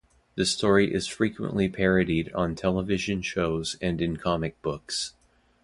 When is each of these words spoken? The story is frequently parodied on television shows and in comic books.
The 0.33 0.47
story 0.47 0.91
is 0.91 1.05
frequently 1.05 1.69
parodied 1.69 2.33
on 2.33 2.55
television 2.55 3.21
shows 3.21 3.77
and 3.83 4.01
in 4.01 4.17
comic 4.17 4.59
books. 4.63 5.13